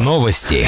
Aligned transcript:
Новости. 0.00 0.66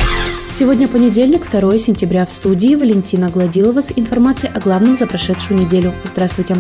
Сегодня 0.51 0.87
понедельник, 0.87 1.51
2 1.51 1.79
сентября. 1.79 2.25
В 2.25 2.31
студии 2.31 2.77
Валентина 2.77 3.29
Гладилова 3.29 3.81
с 3.81 3.93
информацией 3.97 4.53
о 4.55 4.61
главном 4.61 4.95
за 4.95 5.07
прошедшую 5.07 5.59
неделю. 5.59 5.93
Здравствуйте. 6.05 6.57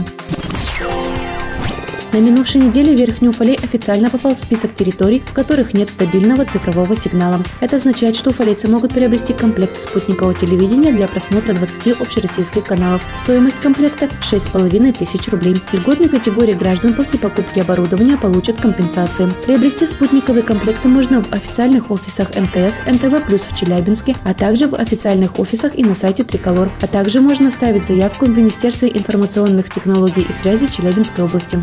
На 2.14 2.19
минувшей 2.19 2.61
неделе 2.61 2.95
Верхний 2.95 3.29
Уфалей 3.29 3.56
официально 3.56 4.08
попал 4.08 4.37
в 4.37 4.38
список 4.38 4.72
территорий, 4.72 5.21
в 5.26 5.32
которых 5.32 5.74
нет 5.74 5.90
стабильного 5.90 6.44
цифрового 6.44 6.94
сигнала. 6.94 7.42
Это 7.58 7.74
означает, 7.74 8.15
что 8.15 8.30
уфалейцы 8.30 8.71
могут 8.71 8.94
приобрести 8.94 9.33
комплект 9.33 9.80
спутникового 9.80 10.33
телевидения 10.33 10.92
для 10.92 11.08
просмотра 11.08 11.54
20 11.54 12.01
общероссийских 12.01 12.62
каналов. 12.62 13.04
Стоимость 13.16 13.58
комплекта– 13.58 14.08
6,5 14.21 14.97
тысяч 14.97 15.26
рублей. 15.26 15.56
Льготной 15.72 16.09
категории 16.09 16.52
граждан 16.52 16.95
после 16.95 17.19
покупки 17.19 17.59
оборудования 17.59 18.16
получат 18.16 18.60
компенсации. 18.60 19.28
Приобрести 19.45 19.84
спутниковые 19.84 20.45
комплекты 20.45 20.87
можно 20.87 21.20
в 21.20 21.33
официальных 21.33 21.91
офисах 21.91 22.28
МТС, 22.37 22.77
НТВ 22.87 23.27
Плюс 23.27 23.41
в 23.41 23.56
Челябинске, 23.56 24.15
а 24.23 24.34
также 24.34 24.69
в 24.69 24.77
официальных 24.77 25.41
офисах 25.41 25.77
и 25.77 25.83
на 25.83 25.95
сайте 25.95 26.23
Триколор. 26.23 26.70
А 26.81 26.87
также 26.87 27.20
можно 27.20 27.48
оставить 27.48 27.83
заявку 27.83 28.27
в 28.27 28.39
Министерстве 28.39 28.89
информационных 28.95 29.69
технологий 29.69 30.23
и 30.23 30.33
связи 30.33 30.69
Челябинской 30.69 31.25
области. 31.25 31.59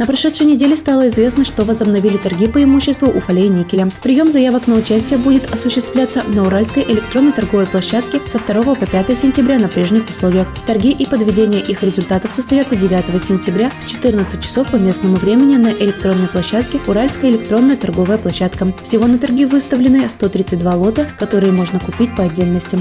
На 0.00 0.06
прошедшей 0.06 0.46
неделе 0.46 0.76
стало 0.76 1.08
известно, 1.08 1.44
что 1.44 1.62
возобновили 1.66 2.16
торги 2.16 2.46
по 2.46 2.64
имуществу 2.64 3.08
Уфалей 3.08 3.48
никеля. 3.48 3.90
Прием 4.02 4.30
заявок 4.30 4.66
на 4.66 4.76
участие 4.76 5.18
будет 5.18 5.52
осуществляться 5.52 6.22
на 6.26 6.46
Уральской 6.46 6.84
электронной 6.84 7.32
торговой 7.32 7.66
площадке 7.66 8.18
со 8.24 8.38
2 8.38 8.76
по 8.76 8.86
5 8.86 9.18
сентября 9.18 9.58
на 9.58 9.68
прежних 9.68 10.08
условиях. 10.08 10.48
Торги 10.66 10.90
и 10.90 11.04
подведение 11.04 11.60
их 11.60 11.82
результатов 11.82 12.32
состоятся 12.32 12.76
9 12.76 13.22
сентября 13.22 13.70
в 13.78 13.86
14 13.86 14.42
часов 14.42 14.70
по 14.70 14.76
местному 14.76 15.16
времени 15.16 15.56
на 15.56 15.70
электронной 15.70 16.28
площадке 16.28 16.80
Уральская 16.86 17.30
электронная 17.32 17.76
торговая 17.76 18.16
площадка. 18.16 18.72
Всего 18.82 19.06
на 19.06 19.18
торги 19.18 19.44
выставлены 19.44 20.08
132 20.08 20.74
лота, 20.76 21.08
которые 21.18 21.52
можно 21.52 21.78
купить 21.78 22.16
по 22.16 22.22
отдельности. 22.22 22.78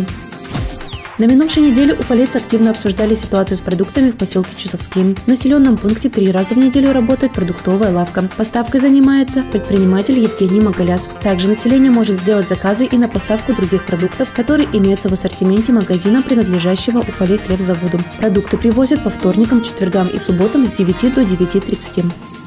На 1.20 1.26
минувшей 1.26 1.64
неделе 1.64 1.94
уфалейцы 1.94 2.38
активно 2.38 2.72
обсуждали 2.72 3.14
ситуацию 3.14 3.58
с 3.58 3.62
продуктами 3.62 4.10
в 4.10 4.16
поселке 4.16 4.52
Чусовским. 4.56 5.16
В 5.16 5.28
населенном 5.28 5.76
пункте 5.76 6.10
три 6.10 6.32
раза 6.32 6.56
в 6.56 6.58
неделю 6.58 6.94
работает 6.94 7.34
продуктовая 7.34 7.92
лавка. 7.92 8.30
Поставкой 8.38 8.80
занимается 8.80 9.44
предприниматель 9.52 10.18
Евгений 10.18 10.62
Магаляс. 10.62 11.10
Также 11.22 11.50
население 11.50 11.92
может 11.92 12.16
сделать 12.16 12.48
заказы 12.48 12.86
и 12.86 12.98
на 12.98 13.10
поставку 13.10 13.52
других 13.52 13.86
продуктов, 13.86 14.32
которые 14.34 14.70
имеются 14.72 15.10
в 15.10 15.12
ассортименте 15.12 15.74
магазина, 15.74 16.22
принадлежащего 16.22 17.00
Уфалей 17.00 17.38
хлебзаводу. 17.38 18.00
Продукты 18.20 18.56
привозят 18.58 19.04
по 19.04 19.10
вторникам, 19.10 19.62
четвергам 19.62 20.08
и 20.08 20.20
субботам 20.20 20.66
с 20.66 20.72
9 20.72 21.16
до 21.16 21.24
9.30. 21.24 22.39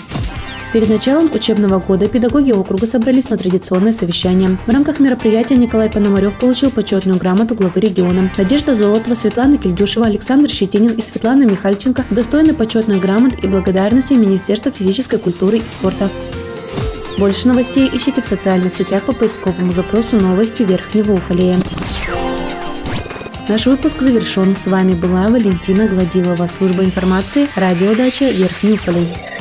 Перед 0.73 0.89
началом 0.89 1.31
учебного 1.31 1.81
года 1.81 2.09
педагоги 2.09 2.51
округа 2.51 2.87
собрались 2.87 3.29
на 3.29 3.37
традиционное 3.37 3.93
совещание. 3.93 4.57
В 4.67 4.71
рамках 4.71 5.01
мероприятия 5.01 5.55
Николай 5.57 5.91
Пономарев 5.91 6.39
получил 6.39 6.71
почетную 6.71 7.19
грамоту 7.19 7.55
главы 7.55 7.79
региона. 7.79 8.33
Надежда 8.39 8.75
Золотова, 8.75 9.15
Светлана 9.15 9.59
Кильдюшева, 9.59 10.07
Александр 10.07 10.49
Щетинин 10.49 10.93
и 10.93 11.03
Светлана 11.03 11.43
Михальченко 11.43 12.07
достойны 12.09 12.55
почетных 12.55 13.01
грамот 13.01 13.45
и 13.45 13.49
благодарности 13.49 14.15
Министерства 14.15 14.73
физической 14.73 15.19
культуры 15.19 15.59
и 15.59 15.69
спорта. 15.69 16.09
Больше 17.19 17.49
новостей 17.49 17.91
ищите 17.93 18.23
в 18.23 18.25
социальных 18.25 18.75
сетях 18.75 19.03
по 19.03 19.13
поисковому 19.13 19.73
запросу 19.73 20.17
«Новости 20.17 20.63
Верхнего 20.63 21.13
Уфалея». 21.13 21.59
Наш 23.47 23.67
выпуск 23.67 24.01
завершен. 24.01 24.57
С 24.57 24.67
вами 24.67 24.93
была 24.93 25.29
Валентина 25.29 25.87
Гладилова, 25.87 26.47
служба 26.47 26.83
информации, 26.83 27.47
радиодача 27.57 28.31
Верхний 28.31 28.73
Уфалей. 28.73 29.32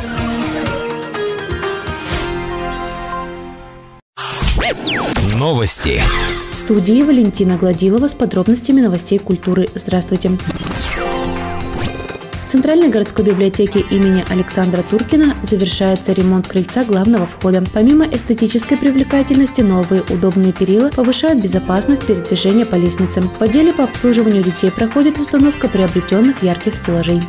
Новости. 5.52 6.02
В 6.54 6.56
студии 6.56 7.04
Валентина 7.04 7.58
Гладилова 7.58 8.08
с 8.08 8.14
подробностями 8.14 8.80
новостей 8.80 9.20
культуры. 9.20 9.68
Здравствуйте. 9.76 10.30
В 10.30 10.40
Центральной 12.48 12.88
городской 12.88 13.26
библиотеке 13.26 13.84
имени 13.92 14.24
Александра 14.30 14.82
Туркина 14.82 15.36
завершается 15.44 16.14
ремонт 16.14 16.48
крыльца 16.48 16.86
главного 16.86 17.26
входа. 17.26 17.62
Помимо 17.74 18.06
эстетической 18.06 18.78
привлекательности, 18.78 19.60
новые 19.60 20.04
удобные 20.04 20.54
перила 20.54 20.88
повышают 20.88 21.44
безопасность 21.44 22.06
передвижения 22.06 22.66
по 22.66 22.76
лестнице. 22.76 23.22
В 23.22 23.42
отделе 23.42 23.74
по 23.74 23.84
обслуживанию 23.84 24.44
детей 24.44 24.72
проходит 24.72 25.20
установка 25.20 25.68
приобретенных 25.68 26.44
ярких 26.44 26.78
стеллажей 26.78 27.22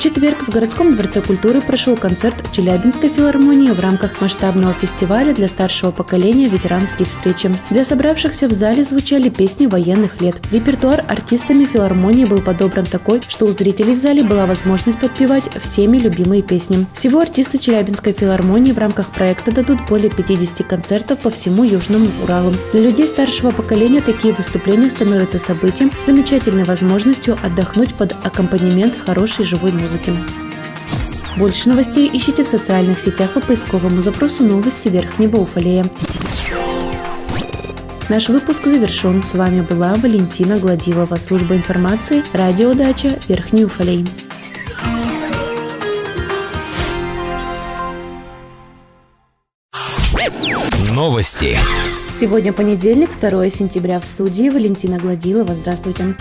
четверг 0.00 0.48
в 0.48 0.48
городском 0.48 0.94
дворце 0.94 1.20
культуры 1.20 1.60
прошел 1.60 1.94
концерт 1.94 2.50
Челябинской 2.52 3.10
филармонии 3.10 3.70
в 3.70 3.80
рамках 3.80 4.22
масштабного 4.22 4.72
фестиваля 4.72 5.34
для 5.34 5.46
старшего 5.46 5.90
поколения 5.90 6.48
«Ветеранские 6.48 7.06
встречи». 7.06 7.54
Для 7.68 7.84
собравшихся 7.84 8.48
в 8.48 8.52
зале 8.52 8.82
звучали 8.82 9.28
песни 9.28 9.66
военных 9.66 10.22
лет. 10.22 10.40
Репертуар 10.50 11.04
артистами 11.06 11.64
филармонии 11.64 12.24
был 12.24 12.40
подобран 12.40 12.86
такой, 12.86 13.20
что 13.28 13.44
у 13.44 13.50
зрителей 13.50 13.92
в 13.92 13.98
зале 13.98 14.24
была 14.24 14.46
возможность 14.46 14.98
подпевать 14.98 15.50
всеми 15.60 15.98
любимые 15.98 16.40
песни. 16.40 16.86
Всего 16.94 17.20
артисты 17.20 17.58
Челябинской 17.58 18.14
филармонии 18.14 18.72
в 18.72 18.78
рамках 18.78 19.10
проекта 19.10 19.52
дадут 19.52 19.86
более 19.86 20.10
50 20.10 20.66
концертов 20.66 21.18
по 21.18 21.28
всему 21.28 21.62
Южному 21.62 22.06
Уралу. 22.22 22.54
Для 22.72 22.80
людей 22.80 23.06
старшего 23.06 23.50
поколения 23.50 24.00
такие 24.00 24.32
выступления 24.32 24.88
становятся 24.88 25.38
событием, 25.38 25.92
замечательной 26.02 26.64
возможностью 26.64 27.38
отдохнуть 27.42 27.92
под 27.92 28.12
аккомпанемент 28.24 28.94
хорошей 29.04 29.44
живой 29.44 29.72
музыки 29.72 29.89
музыки. 29.90 30.12
Больше 31.36 31.68
новостей 31.68 32.10
ищите 32.12 32.44
в 32.44 32.48
социальных 32.48 33.00
сетях 33.00 33.32
по 33.32 33.40
поисковому 33.40 34.00
запросу 34.00 34.44
«Новости 34.44 34.88
Верхнего 34.88 35.38
Уфалея». 35.38 35.84
Наш 38.08 38.28
выпуск 38.28 38.66
завершен. 38.66 39.22
С 39.22 39.34
вами 39.34 39.60
была 39.60 39.94
Валентина 39.94 40.58
Гладилова, 40.58 41.14
служба 41.16 41.54
информации, 41.56 42.24
радиодача 42.32 43.18
Верхний 43.28 43.64
Уфалей. 43.64 44.06
Новости. 50.90 51.56
Сегодня 52.18 52.52
понедельник, 52.52 53.18
2 53.18 53.48
сентября 53.48 54.00
в 54.00 54.04
студии 54.04 54.50
Валентина 54.50 54.98
Гладилова. 54.98 55.54
Здравствуйте. 55.54 56.16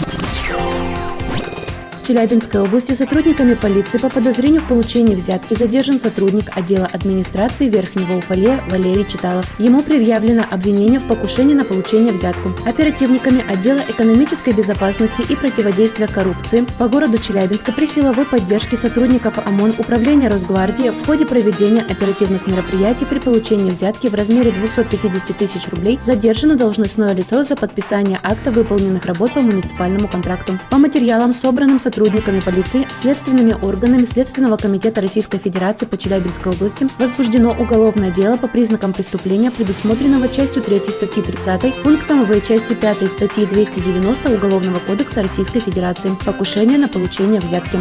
Челябинской 2.10 2.62
области 2.62 2.94
сотрудниками 2.94 3.54
полиции 3.54 4.00
по 4.00 4.10
подозрению 4.10 4.62
в 4.62 4.68
получении 4.68 5.14
взятки 5.14 5.54
задержан 5.54 6.00
сотрудник 6.00 6.46
отдела 6.58 6.88
администрации 6.92 7.70
Верхнего 7.70 8.18
Уфалея 8.18 8.64
Валерий 8.68 9.06
Читалов. 9.06 9.46
Ему 9.60 9.84
предъявлено 9.84 10.44
обвинение 10.50 11.00
в 11.00 11.08
покушении 11.08 11.54
на 11.54 11.66
получение 11.66 12.12
взятку. 12.12 12.50
Оперативниками 12.66 13.46
отдела 13.48 13.82
экономической 13.88 14.54
безопасности 14.54 15.22
и 15.22 15.36
противодействия 15.36 16.08
коррупции 16.08 16.66
по 16.80 16.88
городу 16.88 17.20
Челябинска 17.20 17.74
при 17.74 17.86
силовой 17.86 18.26
поддержке 18.26 18.76
сотрудников 18.76 19.38
ОМОН 19.46 19.76
Управления 19.78 20.30
Росгвардии 20.30 20.90
в 20.90 21.06
ходе 21.06 21.28
проведения 21.28 21.86
оперативных 21.88 22.48
мероприятий 22.48 23.06
при 23.06 23.20
получении 23.20 23.70
взятки 23.70 24.08
в 24.08 24.16
размере 24.16 24.50
250 24.52 25.38
тысяч 25.38 25.68
рублей 25.70 26.00
задержано 26.02 26.56
должностное 26.56 27.14
лицо 27.14 27.44
за 27.44 27.56
подписание 27.56 28.20
акта 28.24 28.50
выполненных 28.50 29.06
работ 29.06 29.36
по 29.36 29.42
муниципальному 29.42 30.08
контракту. 30.08 30.60
По 30.72 30.80
материалам, 30.80 31.34
собранным 31.34 31.78
сотрудниками 31.78 31.99
сотрудниками 32.00 32.40
полиции, 32.40 32.88
следственными 32.94 33.54
органами 33.62 34.06
Следственного 34.06 34.56
комитета 34.56 35.02
Российской 35.02 35.38
Федерации 35.38 35.86
по 35.86 35.98
Челябинской 35.98 36.54
области 36.54 36.88
возбуждено 36.98 37.52
уголовное 37.52 38.10
дело 38.10 38.38
по 38.38 38.48
признакам 38.48 38.94
преступления, 38.94 39.52
предусмотренного 39.52 40.30
частью 40.30 40.64
3 40.64 40.78
статьи 40.78 41.22
30 41.22 41.84
пунктом 41.84 42.24
В 42.24 42.40
части 42.40 42.74
5 42.74 43.12
статьи 43.12 43.46
290 43.46 44.30
Уголовного 44.30 44.80
кодекса 44.80 45.22
Российской 45.22 45.60
Федерации 45.60 46.16
«Покушение 46.26 46.78
на 46.78 46.88
получение 46.88 47.42
взятки». 47.42 47.80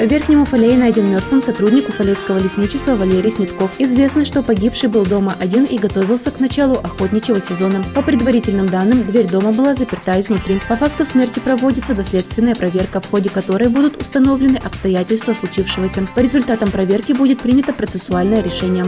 В 0.00 0.06
Верхнем 0.06 0.40
Уфалее 0.40 0.78
найден 0.78 1.10
мертвым 1.10 1.42
сотрудник 1.42 1.90
Уфалейского 1.90 2.38
лесничества 2.38 2.96
Валерий 2.96 3.30
Снетков. 3.30 3.70
Известно, 3.76 4.24
что 4.24 4.42
погибший 4.42 4.88
был 4.88 5.04
дома 5.04 5.36
один 5.38 5.66
и 5.66 5.76
готовился 5.76 6.30
к 6.30 6.40
началу 6.40 6.76
охотничьего 6.76 7.38
сезона. 7.38 7.84
По 7.94 8.00
предварительным 8.00 8.64
данным, 8.64 9.06
дверь 9.06 9.28
дома 9.28 9.52
была 9.52 9.74
заперта 9.74 10.18
изнутри. 10.18 10.58
По 10.70 10.76
факту 10.76 11.04
смерти 11.04 11.38
проводится 11.38 11.92
доследственная 11.92 12.54
проверка, 12.54 13.02
в 13.02 13.10
ходе 13.10 13.28
которой 13.28 13.68
будут 13.68 14.00
установлены 14.00 14.56
обстоятельства 14.56 15.34
случившегося. 15.34 16.08
По 16.14 16.20
результатам 16.20 16.70
проверки 16.70 17.12
будет 17.12 17.42
принято 17.42 17.74
процессуальное 17.74 18.42
решение. 18.42 18.86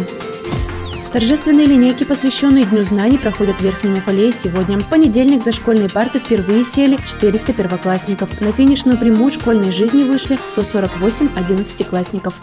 Торжественные 1.12 1.66
линейки, 1.66 2.04
посвященные 2.04 2.64
Дню 2.64 2.84
знаний, 2.84 3.18
проходят 3.18 3.56
в 3.56 3.60
Верхнем 3.60 3.92
Уфалее 3.92 4.32
сегодня. 4.32 4.78
В 4.78 4.86
понедельник 4.86 5.44
за 5.44 5.52
школьные 5.52 5.90
парты 5.90 6.18
впервые 6.18 6.64
сели 6.64 6.96
400 6.96 7.52
первоклассников. 7.52 8.40
На 8.40 8.50
финишную 8.50 8.96
прямую 8.96 9.30
школьной 9.30 9.72
жизни 9.72 10.04
вышли 10.04 10.38
148 10.48 11.28
одиннадцатиклассников. 11.36 12.34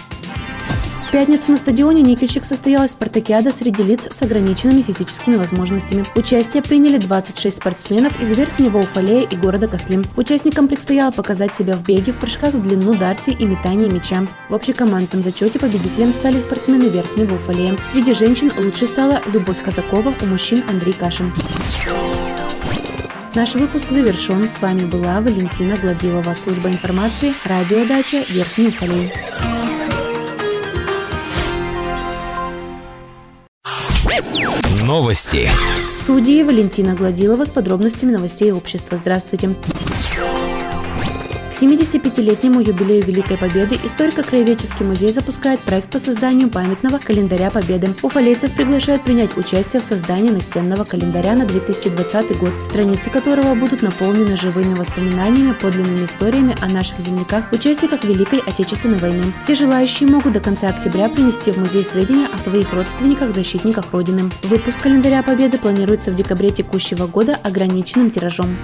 В 1.10 1.12
пятницу 1.12 1.50
на 1.50 1.58
стадионе 1.58 2.04
«Никельщик» 2.04 2.46
состоялась 2.46 2.92
спартакиада 2.92 3.52
среди 3.52 3.82
лиц 3.82 4.08
с 4.12 4.22
ограниченными 4.22 4.84
физическими 4.84 5.38
возможностями. 5.38 6.06
Участие 6.16 6.62
приняли 6.62 7.00
26 7.00 7.58
спортсменов 7.58 8.22
из 8.22 8.30
Верхнего 8.38 8.78
Уфалея 8.78 9.28
и 9.28 9.36
города 9.36 9.68
Кослим. 9.68 10.04
Участникам 10.18 10.68
предстояло 10.68 11.10
показать 11.10 11.56
себя 11.56 11.74
в 11.74 11.84
беге, 11.84 12.12
в 12.12 12.20
прыжках 12.20 12.54
в 12.54 12.62
длину, 12.62 12.94
дарте 12.94 13.32
и 13.32 13.44
метании 13.44 13.90
мяча. 13.90 14.28
В 14.50 14.54
общекомандном 14.54 15.24
зачете 15.24 15.58
победителем 15.58 16.14
стали 16.14 16.40
спортсмены 16.40 16.90
Верхнего 16.90 17.38
Уфалея. 17.38 17.76
Среди 17.84 18.14
женщин 18.14 18.52
лучшей 18.56 18.88
стала 18.88 19.20
Любовь 19.34 19.64
Казакова, 19.64 20.14
у 20.22 20.26
мужчин 20.28 20.64
Андрей 20.70 20.94
Кашин. 20.94 21.34
Наш 23.34 23.56
выпуск 23.56 23.90
завершен. 23.90 24.48
С 24.48 24.62
вами 24.62 24.86
была 24.86 25.22
Валентина 25.22 25.76
Гладилова, 25.76 26.36
служба 26.36 26.70
информации, 26.70 27.34
радиодача 27.46 28.24
Верхний 28.30 28.68
Уфалей. 28.68 29.12
Новости. 34.84 35.50
В 35.94 35.96
студии 35.96 36.44
Валентина 36.44 36.94
Гладилова 36.94 37.46
с 37.46 37.52
подробностями 37.52 38.12
новостей 38.12 38.52
общества. 38.52 38.98
Здравствуйте. 38.98 39.56
75-летнему 41.60 42.62
юбилею 42.62 43.04
Великой 43.06 43.38
Победы 43.38 43.78
историко-краеведческий 43.84 44.86
музей 44.86 45.12
запускает 45.12 45.60
проект 45.60 45.90
по 45.90 46.00
созданию 46.00 46.50
памятного 46.50 47.00
календаря 47.00 47.52
Победы. 47.52 47.94
Уфалейцев 48.02 48.54
приглашают 48.54 49.04
принять 49.04 49.36
участие 49.36 49.82
в 49.82 49.86
создании 49.86 50.30
настенного 50.30 50.86
календаря 50.86 51.36
на 51.36 51.46
2020 51.46 52.38
год, 52.38 52.54
страницы 52.64 53.10
которого 53.10 53.56
будут 53.56 53.82
наполнены 53.82 54.38
живыми 54.38 54.74
воспоминаниями, 54.74 55.52
подлинными 55.52 56.06
историями 56.06 56.56
о 56.62 56.70
наших 56.70 57.00
земляках, 57.00 57.52
участниках 57.52 58.06
Великой 58.06 58.40
Отечественной 58.40 59.00
войны. 59.00 59.26
Все 59.42 59.54
желающие 59.54 60.08
могут 60.08 60.34
до 60.34 60.40
конца 60.40 60.70
октября 60.70 61.10
принести 61.10 61.52
в 61.52 61.58
музей 61.58 61.84
сведения 61.84 62.28
о 62.34 62.38
своих 62.38 62.74
родственниках, 62.74 63.32
защитниках 63.32 63.92
Родины. 63.92 64.32
Выпуск 64.44 64.82
календаря 64.82 65.24
Победы 65.24 65.58
планируется 65.58 66.12
в 66.12 66.16
декабре 66.16 66.52
текущего 66.52 67.06
года 67.06 67.38
ограниченным 67.44 68.12
тиражом. 68.12 68.56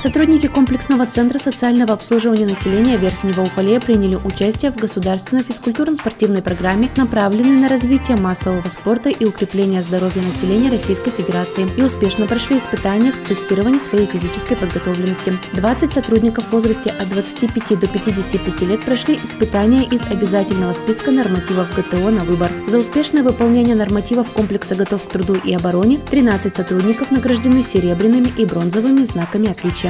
Сотрудники 0.00 0.46
комплексного 0.46 1.04
центра 1.04 1.38
социального 1.38 1.92
обслуживания 1.92 2.46
населения 2.46 2.96
Верхнего 2.96 3.42
Уфалея 3.42 3.80
приняли 3.80 4.14
участие 4.14 4.72
в 4.72 4.76
государственной 4.76 5.42
физкультурно-спортивной 5.42 6.40
программе, 6.40 6.90
направленной 6.96 7.60
на 7.60 7.68
развитие 7.68 8.16
массового 8.16 8.66
спорта 8.70 9.10
и 9.10 9.26
укрепление 9.26 9.82
здоровья 9.82 10.22
населения 10.22 10.70
Российской 10.70 11.10
Федерации 11.10 11.68
и 11.76 11.82
успешно 11.82 12.26
прошли 12.26 12.56
испытания 12.56 13.12
в 13.12 13.28
тестировании 13.28 13.78
своей 13.78 14.06
физической 14.06 14.56
подготовленности. 14.56 15.36
20 15.52 15.92
сотрудников 15.92 16.46
в 16.46 16.52
возрасте 16.52 16.88
от 16.88 17.10
25 17.10 17.78
до 17.78 17.86
55 17.86 18.62
лет 18.62 18.82
прошли 18.82 19.20
испытания 19.22 19.84
из 19.84 20.02
обязательного 20.10 20.72
списка 20.72 21.10
нормативов 21.10 21.76
ГТО 21.76 22.08
на 22.08 22.24
выбор. 22.24 22.50
За 22.68 22.78
успешное 22.78 23.22
выполнение 23.22 23.76
нормативов 23.76 24.30
комплекса 24.30 24.74
«Готов 24.74 25.04
к 25.04 25.10
труду 25.10 25.34
и 25.34 25.52
обороне» 25.52 25.98
13 26.10 26.56
сотрудников 26.56 27.10
награждены 27.10 27.62
серебряными 27.62 28.32
и 28.38 28.46
бронзовыми 28.46 29.04
знаками 29.04 29.50
отличия. 29.50 29.89